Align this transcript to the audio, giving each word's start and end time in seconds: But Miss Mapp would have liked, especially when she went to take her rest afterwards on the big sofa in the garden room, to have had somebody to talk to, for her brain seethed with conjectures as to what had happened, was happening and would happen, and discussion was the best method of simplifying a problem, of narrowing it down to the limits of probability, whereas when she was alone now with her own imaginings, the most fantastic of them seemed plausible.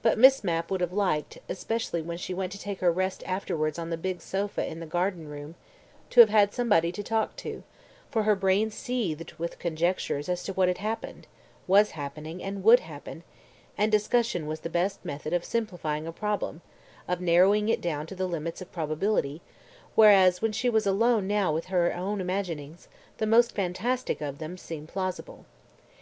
But 0.00 0.16
Miss 0.16 0.42
Mapp 0.42 0.70
would 0.70 0.80
have 0.80 0.94
liked, 0.94 1.36
especially 1.46 2.00
when 2.00 2.16
she 2.16 2.32
went 2.32 2.52
to 2.52 2.58
take 2.58 2.80
her 2.80 2.90
rest 2.90 3.22
afterwards 3.26 3.78
on 3.78 3.90
the 3.90 3.98
big 3.98 4.22
sofa 4.22 4.64
in 4.64 4.80
the 4.80 4.86
garden 4.86 5.28
room, 5.28 5.56
to 6.08 6.20
have 6.20 6.30
had 6.30 6.54
somebody 6.54 6.90
to 6.90 7.02
talk 7.02 7.36
to, 7.44 7.62
for 8.10 8.22
her 8.22 8.34
brain 8.34 8.70
seethed 8.70 9.34
with 9.34 9.58
conjectures 9.58 10.30
as 10.30 10.42
to 10.44 10.54
what 10.54 10.68
had 10.68 10.78
happened, 10.78 11.26
was 11.66 11.90
happening 11.90 12.42
and 12.42 12.64
would 12.64 12.80
happen, 12.80 13.24
and 13.76 13.92
discussion 13.92 14.46
was 14.46 14.60
the 14.60 14.70
best 14.70 15.04
method 15.04 15.34
of 15.34 15.44
simplifying 15.44 16.06
a 16.06 16.12
problem, 16.12 16.62
of 17.06 17.20
narrowing 17.20 17.68
it 17.68 17.82
down 17.82 18.06
to 18.06 18.14
the 18.14 18.26
limits 18.26 18.62
of 18.62 18.72
probability, 18.72 19.42
whereas 19.94 20.40
when 20.40 20.52
she 20.52 20.70
was 20.70 20.86
alone 20.86 21.26
now 21.26 21.52
with 21.52 21.66
her 21.66 21.94
own 21.94 22.22
imaginings, 22.22 22.88
the 23.18 23.26
most 23.26 23.52
fantastic 23.52 24.22
of 24.22 24.38
them 24.38 24.56
seemed 24.56 24.88
plausible. 24.88 25.44